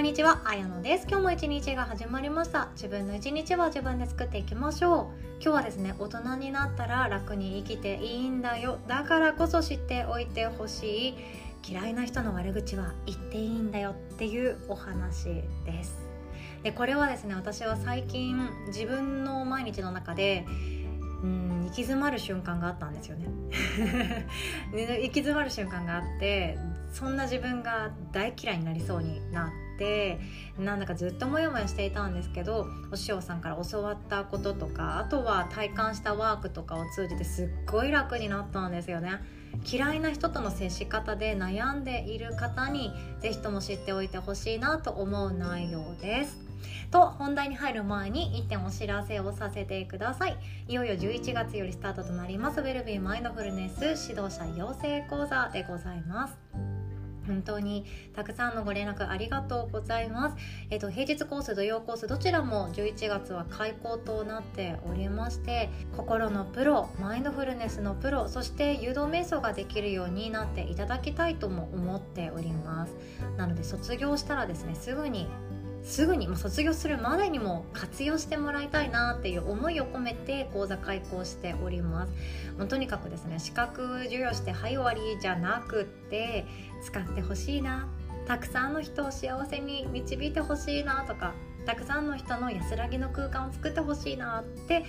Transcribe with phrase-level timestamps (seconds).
[0.00, 1.06] んにちは、あやのです。
[1.06, 2.70] 今日も一日が始まりました。
[2.72, 5.42] 自分の一日は自分で作っていきましょう。
[5.42, 8.78] 今日はですね、大人になったら楽に生きていいんだよ。
[8.86, 11.14] だからこそ知っておいてほしい。
[11.68, 15.98] 嫌いな人の悪口は言っていいんだよっていうお話です。
[16.62, 20.46] で、これはですね、私は最近自分の毎日の中で
[21.22, 23.26] うん行き詰まる瞬間があったんですよね
[24.72, 26.58] 行き詰まる瞬間があって
[26.92, 30.20] そんな自分が大嫌いになりそうになって
[30.58, 39.20] なんだかずっとモヤモヤしていたんですけどお師匠さんから教わったこととかあとは体感したワークとかを通じてすっごい楽になったんですよね。
[39.68, 46.38] 嫌いな人との接し方で悩んでいる方に是非とも知っておいてほしいなと思う内容です。
[46.90, 50.36] と本題に入る前に1点お知らせをさせてください
[50.68, 56.79] いよいよ11月よりスタートとなりますウェルビーマインドフルネス指導者養成講座でございます
[57.30, 60.36] 本当にたくさんのご連絡ありがとうございます。
[60.68, 72.94] えっと、平日コース、土曜コース、どちらも11月は開講となっておりまして、心のプロ、マインドフルネスのプロ、そして誘導瞑想ができるようになっていただきたいとも思っております。
[73.36, 75.28] なので、卒業したらですね、すぐに
[75.82, 82.12] すぐに、まあ、卒業するまでにも活用してもらいたいなっていう思いを込めて講座開講しております。
[82.58, 86.46] もうとにかくですね資格授与してはい終わりじゃなくって
[86.82, 87.88] 使ってほしいな
[88.26, 91.34] たくさんの人を幸せに導いてほしいなとか
[91.66, 94.84] たくさんの人の安らぎの空間を作ってほしいなって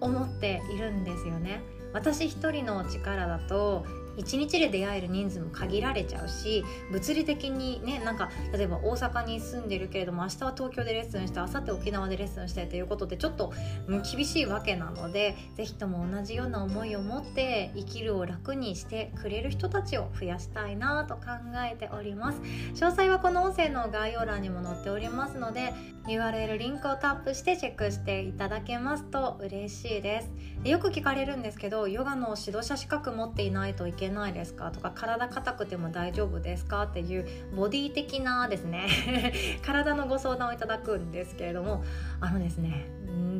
[0.00, 1.62] 思っているんですよね。
[1.92, 3.86] 私一人の力だと
[4.16, 13.52] 1日で出会える人数も限られちゃうし物理的にねなんか例えば大阪に住んでるけれども明日は東京でレッスンして明後日沖縄でレッスンしてということでちょっと
[13.88, 21.22] 厳しいわけなので是非とも同じような思いを持って生きるを楽にしてくれる人たちを増やしたいなと考
[21.70, 22.40] えております。
[22.74, 25.72] 詳細はこの音声の概要欄にも載っておりますので
[26.06, 30.30] URL リンクをタップしてチェックしていただけますと嬉しいです。
[30.68, 36.82] よく聞かれるんですけどヨガの指導者資格持っていないといけないですかとか体硬くても大丈夫ですか？
[36.84, 38.88] っていうボディ的なですね
[39.64, 41.84] 体のご相談をいただくんですけれども
[42.20, 42.88] あのですね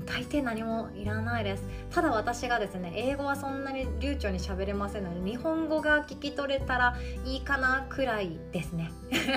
[0.06, 1.64] 大抵何もいらないです。
[1.90, 8.90] ただ私がですね英語はそんなに流暢に喋れませんので日本語が聞き取れたらいいかなくらいですね。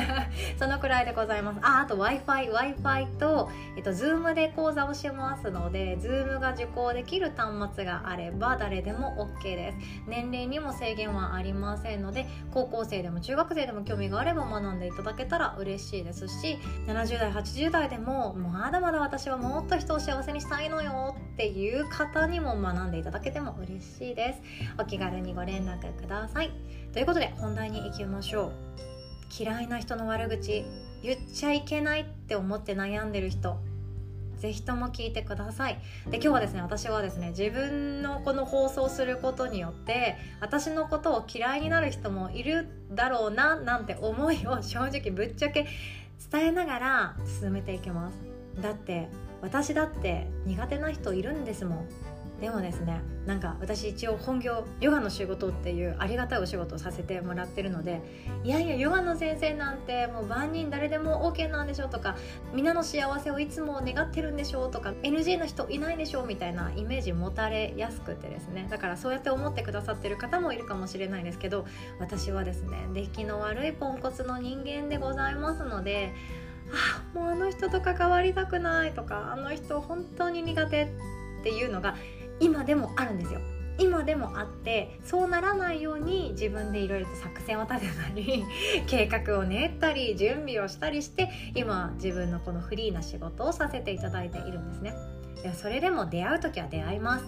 [0.60, 1.60] そのくらいでございます。
[1.62, 9.78] ああと WiFiWiFi と、えっと、Zoom で講座をしますので Zoom が受講できる端末があれば誰でも OK です。
[10.08, 16.58] 年齢にも制限はありませんので高校生でも中学生でも興味があれば学んでいただけたら嬉しいですし
[16.88, 24.42] 70代80代でもまだまだ私はもっと人を幸せにしたいのよっていう方にも学んでいただけても嬉しいです。
[24.78, 26.52] お気軽にご連絡ください。
[26.94, 28.52] ということで本題に行きましょう。
[29.38, 30.66] 嫌いな人の悪口
[31.02, 33.58] 言っちゃいけないって思って悩んでる人。
[34.40, 35.80] ぜひとも聞いてください。
[36.10, 45.68] で今日はですね私はですね自分のこの放送することによって私のことを嫌いになる人もいるだろうななんて思いを正直ぶっちゃけ
[46.32, 48.16] 伝えながら進めていきます。
[48.62, 49.10] だって
[49.42, 51.88] 私だって苦手な人いるんですもん。
[52.40, 58.02] でもですねなんか私一応本業ヨガの仕事っていうありがたいお仕事をさせてもらってるので
[58.44, 62.16] いやいやヨガの先生なんてもう万人誰でも OK なんでしょうとか
[62.54, 68.68] 皆の幸せをいつも願ってるんでしょうとか NG の人いないでしょうみたいなイメージ持たれやすくてですね。
[68.70, 71.66] だからそうやって思ってくださってる方もいるかもしれないですけど
[72.00, 76.14] 私はですね出来の悪いポンコツの人間でございますので
[76.72, 80.88] あもうあの人と関わりたくないとかあの人本当に苦手っ
[81.44, 81.96] ていうのが
[82.40, 83.40] 今でもあるんですよ。
[83.82, 88.44] 今でもあってそうならないように自分でいろいろと作戦を立てたり
[88.88, 94.94] 計画を練ったり準備をしたりして今自分のこのフリーな仕事をさせていただいているんですね。
[95.44, 97.26] でそれでも出会う時は出会います。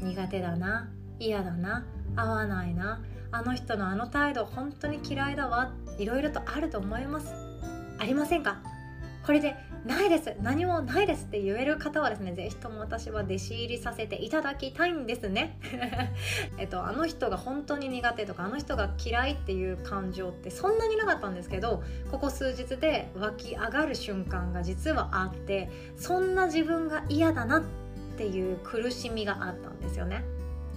[0.00, 0.88] 苦手だな
[1.18, 3.00] 嫌だな合わないな
[3.32, 7.34] あの人のあの態度本当に嫌いだわいろいろとあると思います。
[7.98, 8.62] ありませんか？
[9.26, 9.56] これで
[9.88, 10.34] ないです。
[10.42, 15.58] 何もないですって言える方はですね是非とも私は弟子入りさせていただきたいんですね。
[16.58, 27.62] えっとあの人が本当に苦手とかあの人が嫌いっていう感情ってそんなになかったんですけどここ数日で湧き上がる瞬間が実はあってそんな自分が嫌だなっ
[28.18, 30.22] ていう苦しみがあったんですよね。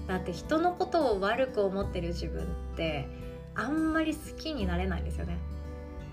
[0.07, 2.45] だって人のことを悪く思ってる自分っ
[2.77, 3.09] て
[3.55, 5.37] あんまり好きになれないんですよね。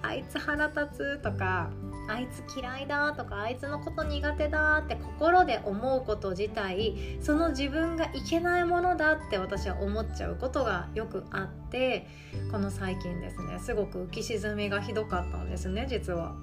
[0.03, 1.71] あいつ腹立つとか
[2.09, 12.07] あいつ嫌いだとかあいつのこと苦手だって心で思うこと自体その自分がいけないものだって私は思っちゃうことがよくあって
[12.51, 16.35] この最近ですねすごく浮き沈みがひどかったんですね実は。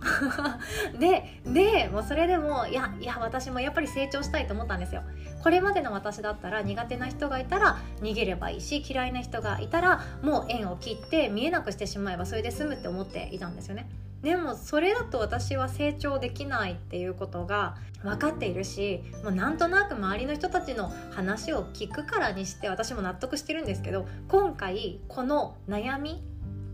[1.00, 5.02] ででもうそれでもいやいや私もやっぱり成長したいと思ったんですよ。
[5.42, 13.90] これまでの私だったら苦手な人がいたら逃げればいいし嫌いな人がいたらもう縁を切って見えなくしてしまえばそれで済むって思っていたんですよね。
[14.22, 26.24] でもそれだと私は成長できないっていうことが分かっているしもうなんとなく周りの人たちの話を聞くからにして私も納得してるんですけど今回この悩み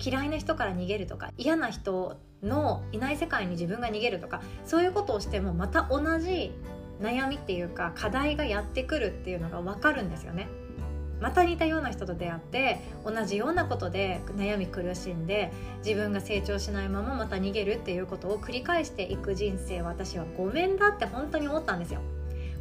[0.02, 6.54] 嫌いな人から逃げるとか嫌な人のいない世界に自分が逃げるとかそういうことをしてもまた同じ
[7.02, 10.48] 悩みっていうか課題がやってくるっていうのが分かるんですよね。
[11.22, 15.54] また似たような人と出会って同じようなことで悩み苦しんで
[15.86, 22.02] 自分が成長しないまままた逃げるっていうことを繰り返していく人生私はごめんだって本当に思ったんですよ。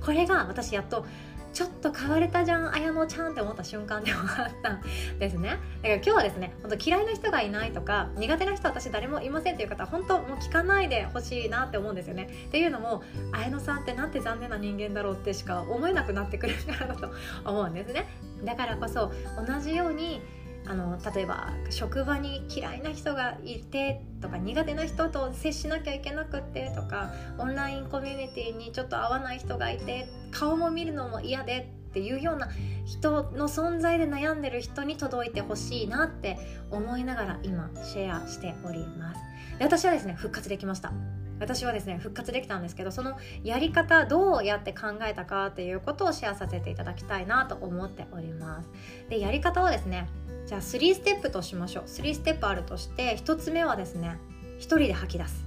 [0.04, 1.04] これが私やっと
[1.52, 4.82] ちょっと変われたじゃん綾乃ちゃんって思った瞬間でもあったん
[5.18, 5.48] ですね。
[5.50, 12.28] だから今日はですね本当嫌いな人がいないとか苦手な人私誰もいませんっていう方は本当もう聞かないでほしいなって思うんですよね。
[12.46, 13.02] っていうのも
[13.32, 17.12] 綾乃さんってなんて残念な人間だろうってしか思えなくなってくるからだと
[17.44, 18.06] 思うんですね。
[18.44, 19.12] だからこそ
[19.46, 20.22] 同じように
[20.70, 32.48] あの例えば職場に嫌いな人がいてとか苦手な人と接しなきゃいけなくってとかオンラインコミュニティにちょっと合わない人がいて顔も見るのも嫌でっていうような
[32.86, 36.38] 人の存在で悩んでる人に届いてほしいなって
[36.70, 39.20] 思いながら今シェアしております。
[39.58, 40.92] で私はですね復活できました。
[41.40, 48.68] 私はですね復活できたんですけどそのやり方どうやって考えたかっていうことをシェアさせていただきたいなと思っております。
[49.08, 50.06] でやり方はですね
[50.50, 51.84] じゃあ3ステップとしましょう。
[51.84, 54.18] 3ステップあるとして1つ目はですね
[54.58, 55.44] 1人で吐き出す。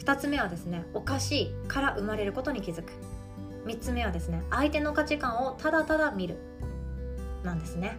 [0.00, 2.90] 2つ目はですねおかしいから生まれることに気づく。
[3.64, 6.36] 3つ目はですね相手の価値観をただただ見る。
[7.44, 7.96] なんですね。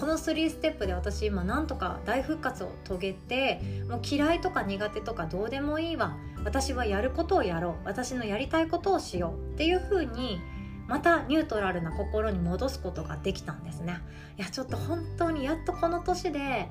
[0.00, 6.16] この3ステップで私今なんとか大復活を遂げてもう嫌いとか苦手とかどうでもいいわ。
[6.44, 7.86] 私はやることをやろう。
[7.86, 9.54] 私のやりたいことをしよう。
[9.54, 10.40] っていう風に
[10.88, 13.98] またニュートラルな心に戻すことができたんですね。
[14.38, 16.68] いやちょっと本当にやっとこの年で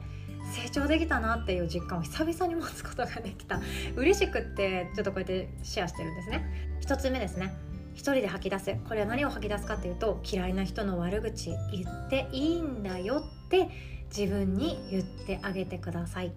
[0.53, 3.59] 成長できたなっていう実感を久々に持つことができた。
[3.95, 6.77] 嬉しくってちょっとこうやってシェアしてるんですね。
[6.79, 7.53] 一つ目ですね。
[7.93, 8.75] 一人で吐き出す。
[8.87, 13.69] これは何を吐き出すかっていうと嫌いな人の悪口言っていいんだよって
[14.15, 16.31] 自分に言ってあげてください。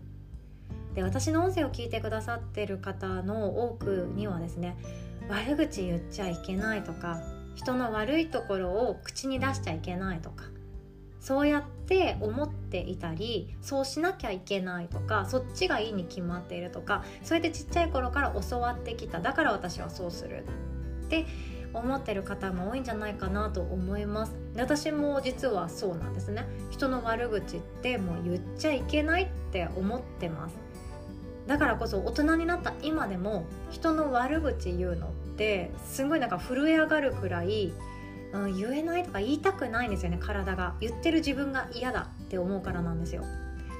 [0.95, 4.77] で私の音声を聞いてくださってる方の多くにはですね
[5.29, 7.21] 悪口言っちゃいけないとか
[7.59, 10.45] 人の悪いところを口に出しちゃいけないとか
[11.19, 20.45] そうやって思っていたりそうしなきゃいけないとかそっちがいいに決まっているとかそうやってちっちゃい頃から教わってきただから私はそうする
[21.07, 21.27] って
[21.75, 24.33] 思ってる方も多いんじゃないかなと思います。
[24.57, 26.47] 私も実はそうなんですね。
[26.71, 30.55] 人の悪口ってもう言っちゃいけないって思ってます。
[31.47, 37.73] だからこそ大人になった今でも人の悪口言うのてすごいなんか震え上がるくらい、
[38.33, 40.75] うん、言えないとか言いたくないんですよね体が。
[40.81, 43.25] 言ってる自分が嫌だって思うからなんですよ。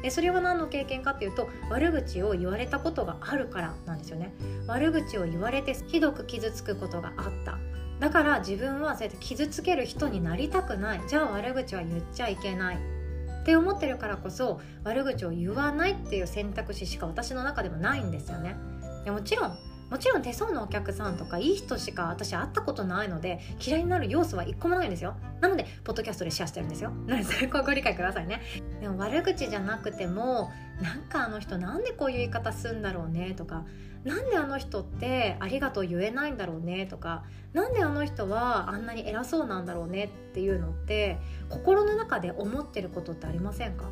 [0.03, 4.33] でそれは何の経験かっていうと悪口を言われたことがあるからなんですよね。
[4.67, 7.59] 悪口を言われてひどく傷つくことがあった。
[7.99, 11.01] だから自分はそうやって傷つける人になりたくない。
[11.09, 18.57] じゃあ悪口は言っちゃいけないって思ってるからこそ悪口を言わないっていう選択肢しか私の中でもないんですよね。
[19.05, 19.59] でもちろん
[19.91, 25.17] もちろん手相のお客さんとかいい人しか私会ったことないので嫌いになる要素は一個もないんですよ。
[25.41, 26.91] なのでポッドキャストでシェアしてるんですよ。
[27.07, 28.43] なのでそこご理解くださいね。
[28.81, 30.51] でも悪口じゃなくても
[30.83, 33.65] なんかあの人なんでこういう言い方すんだろうねとか
[34.05, 41.19] なんであの人ってありがとう言えないんだろうねとかなんであの人はあんなに偉そうなんだろうねっていうのって
[41.49, 43.87] 心の中で思ってることってありませんか？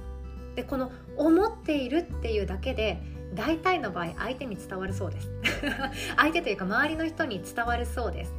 [0.54, 3.02] でこの思っているっていうだけで
[3.34, 5.30] 大体の場合相手に伝わるそうです。
[6.16, 8.32] 相手というか周りの人に伝わるそうです。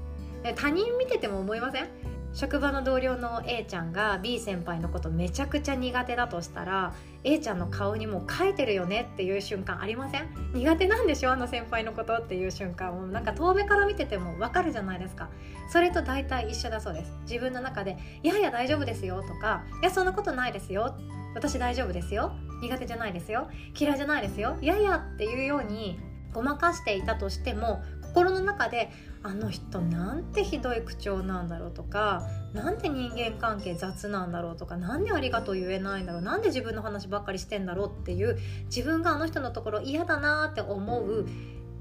[0.56, 1.88] 他人見てても思いません？
[2.34, 10.28] 職場の同僚の A ちゃんが B 先輩のことめちゃくちゃ苦手だとしたら A ちゃんの顔にもう書いてるよねっていう瞬間ありません？
[10.54, 11.32] 苦手なんでしょ？
[11.32, 12.94] あの先輩のことっていう瞬間。
[12.94, 15.30] もなんか遠目から見ててもわかるじゃないですか。
[15.70, 17.12] それと大体一緒だそうです。
[17.30, 20.96] 自分の中で「いやいや大丈夫ですよ」とか「いやそんなことないですよ」
[21.36, 22.32] 私大丈夫ですよ。
[22.62, 26.00] 苦手じゃないですよ嫌いじゃないですよいやいやっていうように
[26.34, 28.92] ごまかしていたとしても心の中で
[29.24, 32.24] あの人なんてひどい口調なんだろうとか
[32.54, 41.28] なんで人間関係雑なんだろうとかなんでありがとう言えないんだろうなんで自分の話ばっかりしてんだろうっていう自分があの人のところ嫌だなって思う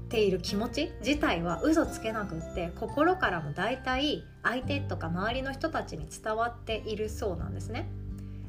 [0.09, 7.89] ている気持ち自体は嘘つけなくって心からも大体相手とか周りの人たちに伝わっているそうなんですね。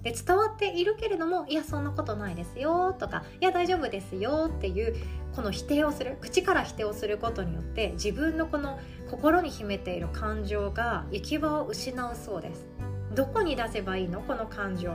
[0.03, 4.95] で伝わっているけれどもいやそんなことないですよとかいや大丈夫ですよっていう
[5.35, 8.79] この否定をする口から否定をすることによって自分のこの
[9.11, 12.67] 心に秘めている感情が行き場を失うそうです。
[13.15, 14.93] どこに出せばいいのこの感情。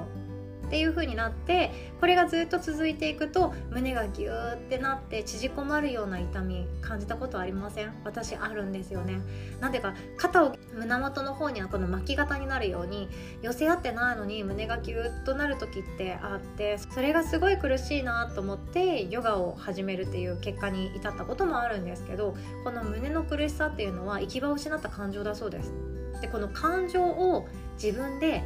[0.66, 7.94] っていう風になってこれがずっと続いていくと胸がギューってなって縮こまるような痛み感じたことありません？
[8.04, 9.22] 私あるんですよね。
[9.60, 13.10] なんでか肩を胸元の方にはこの巻き型になるように
[13.42, 25.74] 寄せ合ってないのに胸がギューッとなる時ってあってそれがすごい苦しいなと思ってヨガを始めるっていう結果に至ったこともあるんですけどこの胸の苦しさっていうのは行き場を失った感情だそうです。
[26.22, 28.44] でこの感情を自分で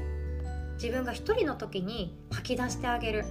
[0.81, 3.25] 自分が一人の時に吐き出してあげる。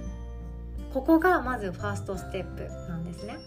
[0.93, 3.37] ここがまずファーストステップなんですね。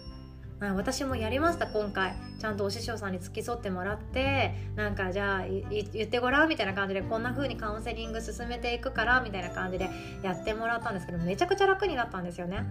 [0.59, 2.13] 私もやりました今回。
[2.39, 9.89] ちゃんとお師匠さんに付き添ってもらってなんかじゃあ言ってごらんみたいな感じでこんな風にカウンセリング進めていくからみたいな感じで
[10.23, 12.63] やってもらったんですけどめちゃくちゃ楽になったんですよね。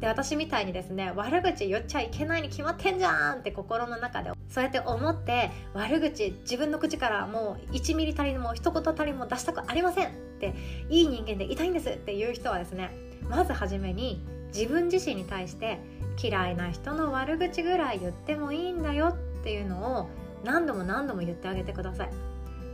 [0.00, 10.54] で私みたいにですね悪口言っちゃいけないに決まってんじゃんって心の中でそうやって思って悪口自分の口からもう1ミリたりも一言たりも出したくありませんって
[10.88, 12.90] いい人間でいたいんですっていう人はですね
[13.28, 14.20] まず初めに
[14.52, 15.78] 自分自身に対して
[16.20, 20.08] 嫌いな人の悪口ぐらい言ってもいいんだよっていうのを
[20.44, 22.10] 何度も何度も言ってあげてください。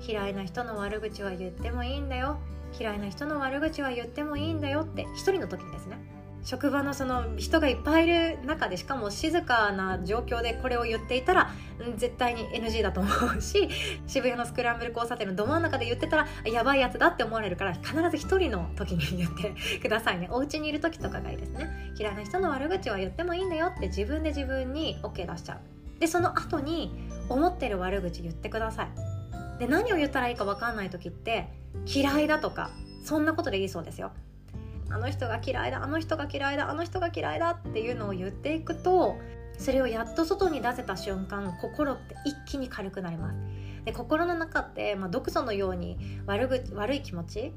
[0.06, 2.38] 嫌いな人の悪口は言ってもいいんだよ。
[2.78, 5.98] 嫌いな人の悪口は言ってもいいんだよって一人の時にですね
[6.46, 11.50] 職場のその人がいっぱいいる中でしかも静かな状況でこれを言っていたら、
[11.80, 13.68] うん、絶対に NG だと思うし
[14.06, 20.28] 渋谷のスクランブル交差点のど真ん中で言ってたらやばいやつだって思われるから必ず一人の時に言ってくださいね。
[20.30, 21.92] お家にいる時とかがいいですね。
[21.98, 25.58] 嫌いな人の悪口は言ってもいいんだよって自分で自分に OK 出しちゃう。
[25.98, 26.94] でその後に
[27.28, 29.58] 思ってる悪口言ってください。
[29.58, 31.48] で何を言ったらいいか分かんない時って
[31.92, 32.70] 嫌いだとか
[33.02, 34.12] そんなことでいいそうですよ。
[34.90, 39.16] あの人が嫌いだあの人が嫌いだあの人が嫌いだっていうのを言っていくと
[39.58, 43.38] それをやっと外に出せた瞬間心って一気に軽くなります。
[43.84, 47.52] で心の中って、まあ、毒素のように悪ぐ悪い気持ち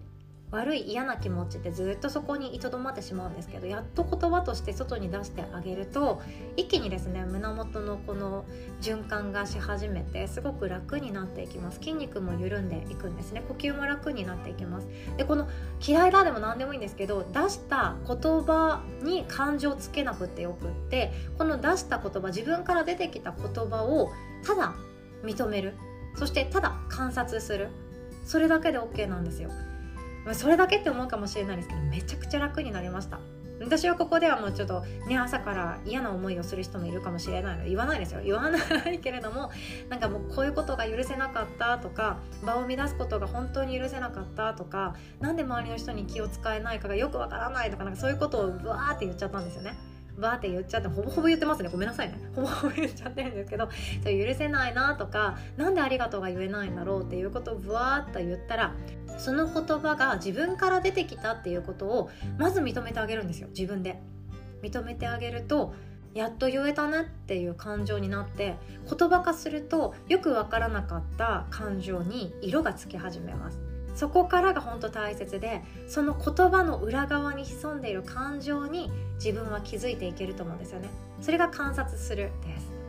[0.51, 6.21] 悪い嫌な気持ちってずっとそこにいとどまってしまうんですけどやっと言葉として外に出してあげると
[6.57, 8.45] 一気にですね胸元のこの
[8.81, 11.77] 循環がし始めてすごく楽になっていきます。
[11.77, 13.43] 筋肉も緩んでいくんですね。
[13.47, 14.87] 呼吸も楽になっていきます。
[15.17, 15.47] でこの
[15.85, 24.09] 嫌いだでも何でもいいんですけど出した言葉に感情つけなくてよくってこの出した言葉自分から出てきた言葉を
[24.43, 24.73] ただ
[25.23, 25.75] 認める。
[26.15, 27.69] そしてただ観察する。
[28.25, 29.51] それだけで OK なんですよ。
[30.33, 33.19] それだけって思うかもしれないですけどめちゃくちゃ楽になりました。
[33.61, 38.21] 私はここではもうちょっとね朝から嫌な思いをする人もいるかもしれないので言わないですよ。
[38.23, 38.57] 言わな
[38.89, 39.51] いけれども
[39.89, 49.75] なんかもうこういうことが許せなかったとか場を乱すことが本当に許せなかったとか何で周りの人に気を使えないかがよくわからないとかなんかそういうことをぶわーって言っちゃったんですよね。
[50.19, 51.69] バーって言っちゃってほぼほぼ言ってますね。
[51.69, 52.19] ごめんなさいね。
[52.35, 53.69] ほぼほぼ言っちゃってるんですけど
[54.01, 58.73] それ許せないなとか何でありがとうが言えないんだろうっていうことをブワーっと言ったら
[59.17, 63.47] その言葉が自分から出てきたっていうことをまず認めてあげるんですよ。
[63.49, 63.99] 自分で。
[64.61, 65.73] 認めてあげると
[66.13, 68.57] やっと言えたねっていう感情になって
[68.89, 73.59] 言葉化するとよくわからなかった感情に色がつき始めます。
[73.96, 80.89] そこからが本当大切でその言葉の裏側に潜んでいる感情に自分は気づいていけると思うんですよね。
[81.22, 82.79] それが観察するです。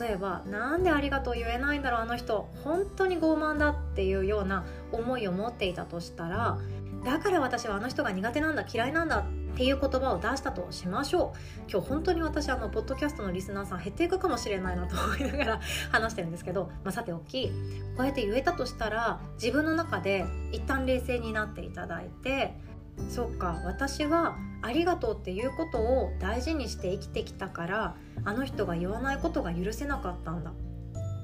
[0.00, 6.58] 例えば何でありがとう言えないんだろうあの人本当に傲慢だっていうような思いを持っていたとしたら
[7.04, 9.24] だから私はあの人が苦手なんだ嫌いなんだ
[9.56, 11.70] っていう言葉を出したとしましょう。
[11.70, 15.60] 今日本当に私あのポッドキャストのリスナーさん減っていくかもしれないなと思いながら
[15.90, 17.48] 話してるんですけど、まあ、さておき
[17.96, 22.54] こうやって言えたとしたら自分の中で一旦冷静になっていただいて
[23.08, 27.96] そっか私はありがとうっていうことを大事にして生きてきたから
[28.26, 30.52] あの人が言わないことが許せなかったんだ。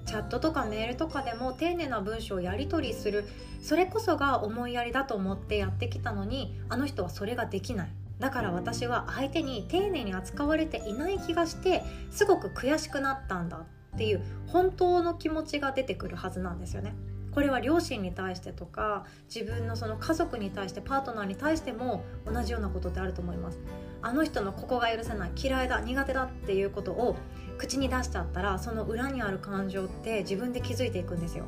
[0.07, 3.25] チャットとかメールとかでも丁寧な文章をやり取りする。
[3.61, 8.02] それこそが思いやりだと思ってやってきたのにあの人はそれができない。
[8.23, 16.95] だから私は相手に丁寧に扱われていない気がしてすごく悔しくなったんだっていう本当の気持ちが出てくるはずなんですよね。
[17.33, 23.59] これは両親に対してとか自分のその家族に対してパートナーに対しても同じようなことってあると思います。
[24.03, 27.17] あの人のここが許せない嫌いだ苦手だっていうことを
[27.59, 31.45] 口に出しちゃったらその裏にある感情って自分で気づいていくんですよ。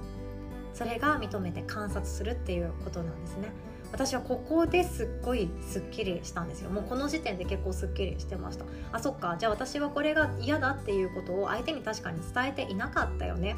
[0.73, 3.53] それが認めて観察するっていうことなんですね。
[3.95, 6.71] 私はここですっごいすっきりしたんですよ。
[6.71, 8.65] もうこの時点で結構すっきりしてました。
[8.91, 9.37] あそっか。
[9.39, 13.55] じゃあ私はこれが嫌だっていうことを相手に確かに伝えていなかったよね。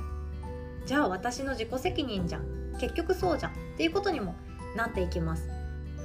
[0.85, 2.45] じゃあ私の自己責任じゃん。
[2.79, 4.35] 結局そうじゃんっていうことにも
[4.77, 5.49] なっていきます。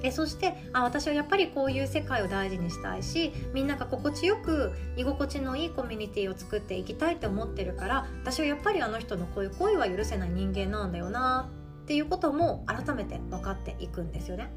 [0.02, 11.50] でそしてあ私はやっぱりこういう世界を大事にしたいしみんなが心地よく居心地のいいコミュニティを作っていきたいって思ってるから私はやっぱりあの人のこういう行為は許せない人間なんだよな。
[11.92, 14.50] っていうことも改めて分かっていくんですよね。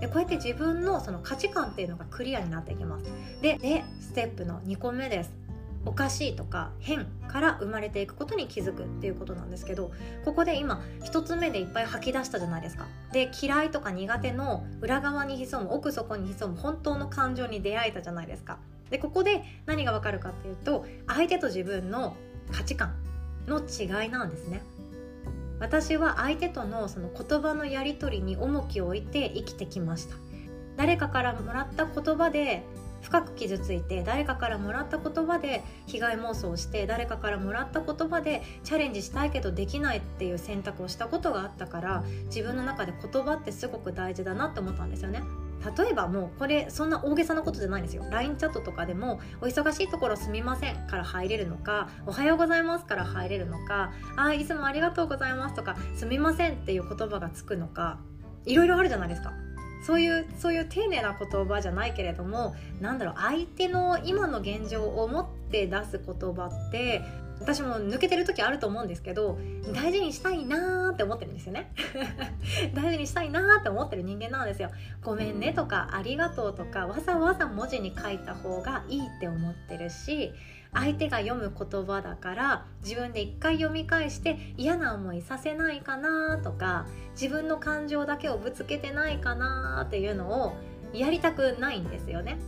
[0.00, 3.04] でこうやって自分のその価値観っていうのがクリアになっていきます。
[3.42, 5.30] ででステップの2個目です。
[5.84, 9.92] おかしいとか変から生まれていくことに気づくっていうことなんですけど
[10.24, 18.56] ここで今1つ目でいっぱい吐き出したじゃないですかで嫌いとか苦手の裏側に潜む奥底に潜む本当の感情に出会えたじゃないですか
[18.88, 22.16] でここで何がわかるかっていうと相手と自分の
[22.50, 22.94] 価値観
[23.46, 24.62] の違いなんですね
[25.60, 30.16] 私は相手とのその言葉のやり取りに重きを置いて生きてきました
[30.76, 32.64] 誰かからもらった言葉で
[33.04, 45.22] 深く傷ついて誰かからもらった言葉で被害妄想をして誰かからもらった言葉でチャレンジしたいけどできないっていう選択をしたことがあったから自分の中で言葉ってすごく大事だなって思ったんですよね。
[45.76, 48.04] 例えばもうこれそんな大げさなことじゃないんですよ。
[48.10, 57.98] LINE チャットとかでも「お忙しいところすみません」から入れるのか「おはようございます」から入れるのか「あいつもありがとうございます」とか「すみません」っていう言葉がつくのか
[58.44, 59.32] いろいろあるじゃないですか。
[59.84, 67.02] そういうそういう丁寧な言葉じゃないけれどもなんだろう相手の今の現状を持って出す言葉って
[67.40, 69.38] 私も抜けてる時あると思うんですけど
[69.72, 71.72] 大事にしたいなーって思ってるんですよね。
[72.74, 74.70] 大事にしたいなーって思ってる人間なんですよ。
[75.02, 80.32] ごめんねとかありがとうとかわざわざ文字に書いた方がいいって思ってるし
[80.72, 90.56] 相手が読む言葉だから自分で一回読み返して嫌な思いさせないかなとか自分の感情だけをぶつけてないかなっていうのを
[90.92, 92.38] やりたくないんですよね。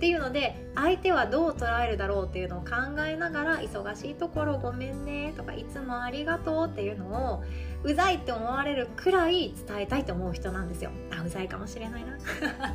[0.00, 2.68] っていうので相手はどう捉えるだろうっていうのを考
[3.06, 7.44] えながら忙しいところごめんねとかいつもありがとうっていうのを
[7.82, 10.90] うざいって思われるくらい伝えたいと思う人なんですよ。
[11.10, 12.16] あうざいかもしれないな。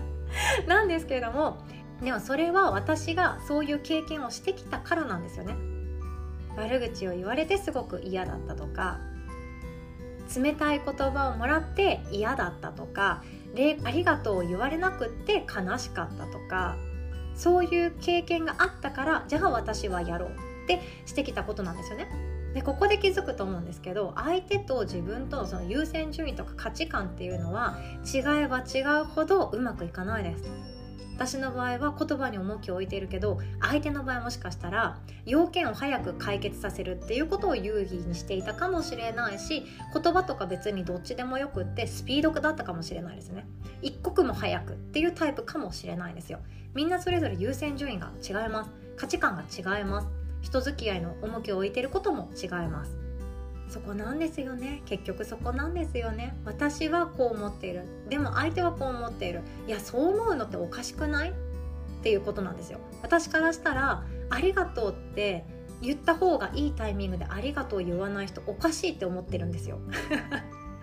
[0.70, 1.58] なんですけれども
[2.04, 5.56] でもそれは私がそういう経験をしてきたからなんですよね。
[6.56, 9.00] 悪口を言われてすごく嫌だったとか
[10.40, 13.24] 冷たい言葉をもらって嫌だったとか
[13.84, 16.76] ありがとうを言われなくって悲しかったとか
[17.36, 22.08] そういう経験があったからじゃあ私はやろうってしてきたことなんですよね。
[22.54, 30.75] でここで気づくと思うんですけど相手と自分とその優先順位とか価値観っていうのは違えば違うほどうまくいかないです。
[31.16, 43.48] 私の場合は言葉に重きを置いているけど相手の場合もしかしたら要件を早く解決させるっていうことを有意義にしていたかもしれないし言葉とか別にどっちでもよくってスピードだったかもしれないですね。
[43.82, 46.40] 一刻も早くっていうタイプかもしれないですよ。
[46.74, 48.72] みんなそれぞれ優先順位が違います。
[48.98, 50.08] 価値観が違います。
[50.42, 53.05] 人付き合いの重きを置いていることも違います。
[53.70, 54.82] そこなんですよね。
[54.86, 56.36] 結局そこなんですよね。
[56.46, 57.84] 私はこう思っている。
[58.10, 59.42] でも相手はこう思っている。
[59.68, 61.32] いやそう思うのっておかしくない？
[61.32, 61.34] っ
[62.04, 62.80] ていうことなんですよ。
[63.02, 65.44] 私からしたらありがとうって
[65.82, 69.80] 言った方がいいタイミングでありがとう言わない人おかしいって思ってるんですよ。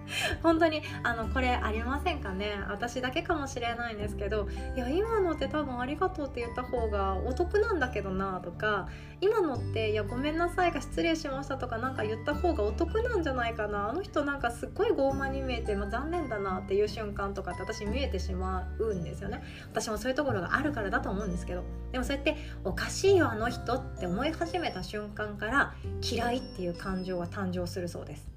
[0.42, 2.58] 本当にあのこれありませんかね？
[2.68, 8.88] 私だけかもしれないんですけどいや今のって多分ありがとうって言った方がお得なんだけどなとか
[9.20, 13.88] 今のっていやごめんなさいが失礼しましたとか何か言った方がお得なんじゃないかな？
[13.88, 19.42] あの人なんかすっごい傲慢に見えて、まあ、残念だなっていう瞬間とかって私見えてしまうんですよね。
[19.70, 21.62] 私もそういうところがあるからだと思うんですけど
[21.92, 28.28] でもそうやっておかしいよあの人って思い始めた瞬間から嫌いっていう感情は誕生するそうです。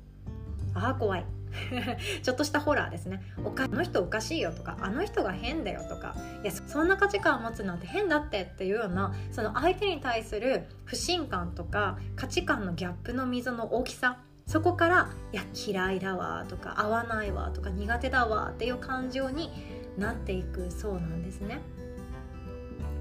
[0.73, 1.25] ああ怖い。
[2.23, 3.21] ちょっとしたホラーですね。
[3.43, 19.51] おかあの人おかしいよとかあの人が変だよとかいやそんな価値観を持つなんて変だってっていうようなその相手に対する不信感とか価値観のギャップの溝の大きさそこから「いや嫌いだわ」とか「合わないわ」とか「苦手だわ」っていう感情に
[19.97, 21.59] なっていくそうなんですね。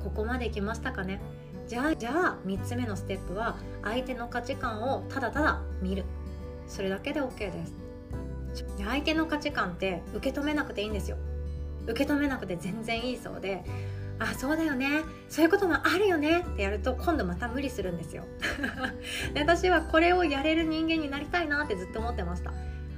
[0.03, 1.21] ここまで来ましたかね。
[1.67, 6.05] じゃあじゃあ3つ目のステップは相手の価値観をただただ見る。
[6.67, 7.84] それだけで OK です。
[8.79, 11.17] 相手の価値観って受け止めなくていいんですよ。
[11.87, 13.63] 受け止めなくて全然いいそうで
[14.19, 15.03] あそうだよね。
[15.29, 18.25] そういうこともあるよねってやると今度また無理するんですよ。
[19.35, 22.53] で私はこれをやれる人間になりたいなってずっと思ってました。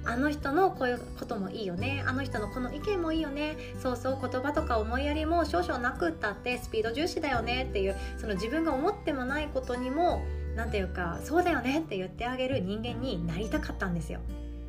[0.04, 2.04] あの人のこういうこともいいよね。
[2.06, 3.56] あの人のこの意見もいいよね。
[3.80, 10.22] そうそう言葉とか思いやりも少々なくったってスピード重視だよねっていうその自分が思ってもないことにも
[10.54, 14.20] 何ていうかそうだよねって言ってあげる人間になりたかったんですよ。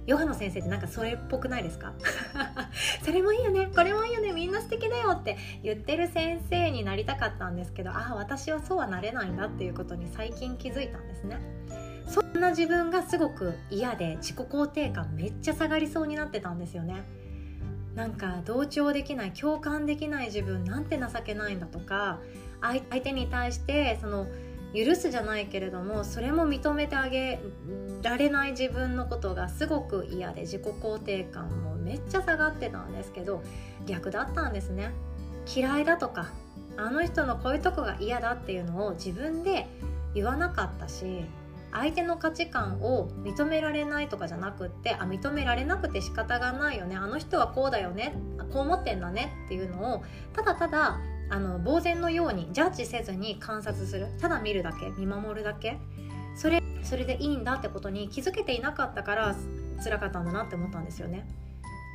[0.08, 1.94] ヨガの先生ってなんかそれっぽくないですか？
[3.04, 3.70] それもいいよね。
[3.76, 4.32] これもいいよね。
[4.32, 11.38] みんな素敵だよって言ってる先生になりたかったんですけどああ私はそうはなれないんだっていうことに最近気づいたんですね。
[12.08, 17.04] そんな自分がすごく嫌で自己肯定感めっちゃ下がりそうになってたんですよね。
[17.96, 22.20] なんか同調できない共感できない自分なんて情けないんだとか
[22.62, 24.28] 相手に対してその
[24.74, 27.40] 許すじゃないけれどもそれも認めてあげ
[28.02, 33.42] られない自分のことがすごく嫌で自己肯定感もめっちゃ下がってたんですけど
[33.86, 34.92] 逆だったんですね。
[35.56, 36.30] 嫌いだとか
[36.76, 39.68] あの人のこういうとこが嫌だっていうのを自分で
[40.14, 41.24] 言わなかったし
[41.72, 48.14] 相手の価値観を認められないとかじゃなくってあ認められなくて仕方がないよねあの人はこうだよね
[48.52, 50.04] こう思ってんだねっていうのを
[50.34, 54.08] ただただあの呆然のようにジャッジせずに観察する。
[54.20, 55.78] ただ見るだけ見守るだけ。
[56.36, 59.36] それそれでいいんだってことに気づけていなかったから
[59.84, 61.28] 辛かったんだなって思ったんですよね。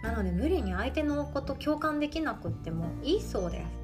[0.02, 3.81] なので無理に相手のこと共感できなくってもいいそうです。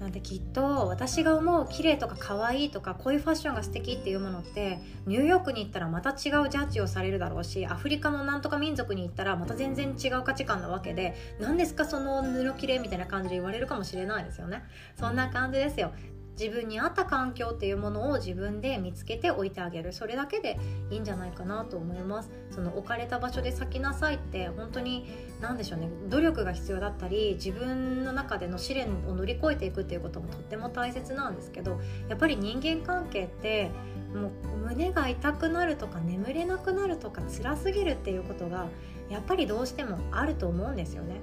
[0.00, 14.64] なんできっと私が思う綺麗とか可愛いとかこういうファッションが素敵っていうものってニューヨークに行ったらまた違うジャッジをされるだろうしアフリカのなんとか民族に行ったらまた全然違う価値観なわけで何ですかその布綺麗みたいな感じで言われるかもしれないですよね。
[14.98, 15.92] そんな感じですよ。
[16.38, 19.92] 自分に合った環境っていうものを自分で見つけておいてあげる。
[19.92, 20.58] それだけで
[20.90, 22.30] いいんじゃないかなと思います。
[22.50, 25.06] その置かれた場所で咲きなさいって本当に
[25.40, 25.88] 何でしょうね。
[26.08, 33.70] 努力が必要だったり自分の中での試練を乗り越えていくっていうこともとっても大切なんですけどやっぱり人間関係って
[34.14, 34.30] もう
[34.68, 38.68] 胸が痛くなるとか眠れなくなるとか辛すぎるっていうことが
[39.10, 41.20] やっぱりどうしてもあると思うんですよね。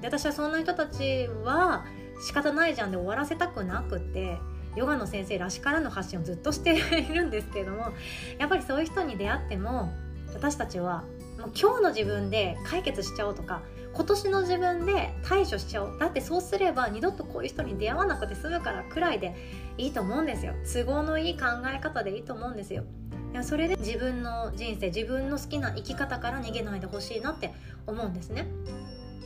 [0.00, 1.84] で私はそんな人たちは
[2.20, 4.38] 仕方ないじゃんで終わらせたくなくって
[4.76, 7.92] ヨガの先生らしからぬ発信をずっとしているんですけれども
[8.38, 9.92] やっぱりそういう人に出会っても
[10.34, 11.04] 私たちは
[11.38, 13.62] もう今日の自分で解決しちゃおうとか
[13.94, 15.98] 今年の自分で対処しちゃおう。
[15.98, 19.34] だってそうすれば二度とこういう人に出会わなくて済むからくらいで
[19.76, 20.54] いいと思うんですよ。
[20.64, 22.84] 都合のいい考え方でいいと思うんですよ。
[23.32, 27.52] いやそれで自分の人生自分の好きな生き方から逃げないでほしいなって
[27.86, 28.46] 思うんですね。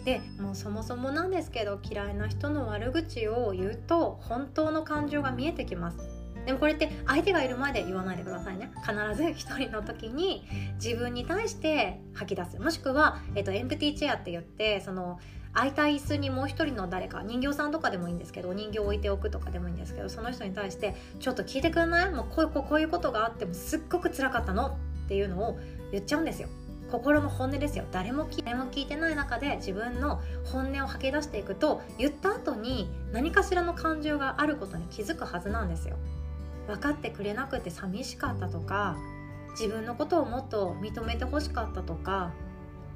[0.06, 5.98] でもうそもそもなんですけど嫌いな人の悪口を言うと本当の感情が見えてきます。
[6.46, 8.70] でもこれって相手がいる前で言わないでくださいね。
[8.86, 10.46] 必ず一人の時に
[10.82, 12.60] 自分に対して吐き出す。
[12.60, 15.18] もしくは、えっと、エンプティーチェアって言ってその
[15.52, 22.10] 空いた椅子にもう一人の誰か人形さんとかでもいいんですけどお人形を置いておくとかでもいいんですけどその人に対して「ちょっと聞いてくんない？
[22.12, 25.58] もうこういうこういうことがあってもすっごく辛かったの」っていうのを
[25.90, 26.48] 言っちゃうんですよ。
[26.90, 27.84] 心の本音ですよ。
[27.90, 35.96] 誰も誰も聞いてない中で自分の本音を吐き出していくと言った後に何かしらの感情があることに気づくはずなんですよ。
[36.66, 38.96] 分かってくれなくて寂しかったとか
[39.50, 42.32] 自分のことをもっと認めてほしかったとか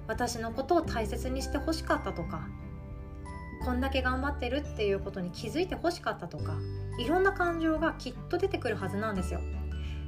[0.09, 2.48] 私のことを大切にしてほしかったとか
[3.64, 6.59] こんだけ頑張ってるっていうことに気づいてほしかったとか
[6.98, 9.40] いろんな感情がきっと出てくるはずなんですよ。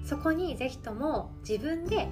[0.04, 2.08] そこにぜひとも自分で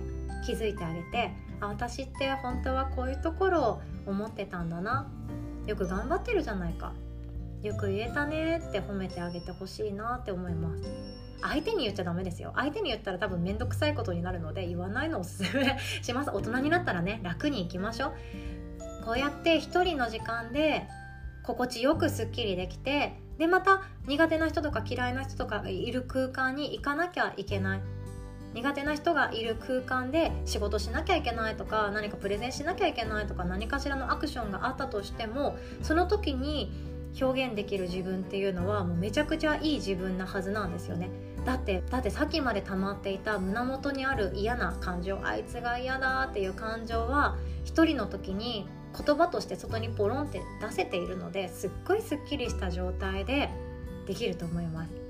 [0.47, 5.11] 気づいてあげてあ私って本当はこういうところを思ってたんだな。
[5.67, 6.93] よく頑張ってるじゃないか。
[7.63, 10.83] よく言えたねって褒めてあげてほしいなって思います。
[11.43, 12.53] 相手に言っちゃダメですよ。
[12.57, 16.31] 相手に言ったら多分面倒くさいことになるので言わないのおすすめします。
[16.31, 18.13] 大人になったらね楽にいきましょう。
[19.05, 20.87] こうやって一人の時間で
[21.43, 27.81] 心地よくすっきりできてでまた苦手な人とか嫌いな人とかいる空間に行かなきゃいけない。
[28.55, 36.73] 苦手な人がいる空間で仕事しなきゃいけないとか何かプレゼンしなきゃいけないとか何かしらのアクションがあったとしてもその時に
[37.21, 41.11] 表現できる自分っていうのはもうめちゃくちゃいい自分なはずなんですよね。
[41.45, 48.69] だってだってさっきまで溜まっていた胸元にある嫌な感情あいつが嫌だっていう感情は一人の時に
[49.07, 53.49] 言葉として外にポロンって出せているのですっごいすっきりした状態で
[54.07, 55.10] できると思います。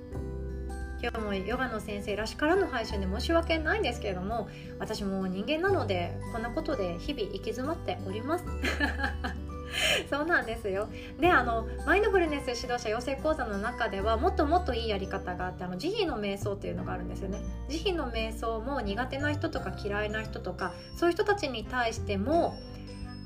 [1.02, 8.44] 今日もヨガの先生らしからぬ配信で申し訳ないんですけれども私も人間なのでこんなことで日々行き詰まっております。
[10.10, 10.88] そうなんですよ。
[11.20, 17.40] であのマインドフルネス指導者養成講座の中ではもっともっといいやり方があってあの慈悲の瞑想っていうのがあるんですよね。
[17.68, 22.54] 慈悲の瞑想も苦手な人とか嫌いな人とかそういう人たちに対しても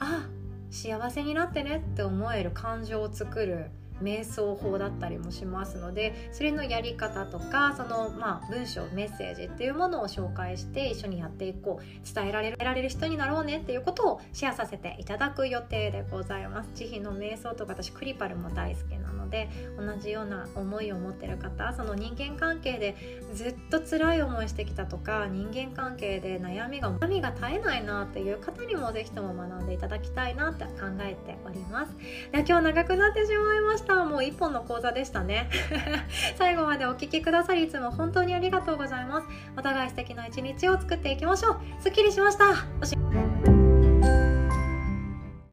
[0.00, 0.28] あ
[0.70, 3.70] 幸せになってねって思える感情を作る
[4.02, 16.70] 瞑想法だったりもしますのでそれのやり方とかその、まあ、文章メッセージっていうものを紹介して一緒にやっていこう伝えられるられる人になろうねっていうことをシェアさせていただく予定でございます。
[16.74, 22.96] 慈悲の瞑想とか私クリパルも大好きなので同じような思いを持ってる方その人間関係で
[23.34, 31.96] ずっと辛い思いしてきたとか人間関係で悩みが悩みが絶えないなっていう方にもぜひとも学んでいただきたいなって考えております。
[32.32, 33.93] では今日長くなってしまいました。
[34.04, 35.48] もう一本の講座でしたね。
[36.36, 39.28] 最後までお聴きくださりいつも本当にありがとうございます。
[39.56, 41.56] お互い素敵な一日を作っていきましょう。
[41.80, 43.53] すっきりしました。